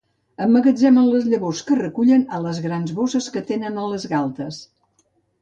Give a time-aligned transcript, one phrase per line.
[0.43, 4.61] Emmagatzemen les llavors que recullen a les grans bosses que tenen a les galtes.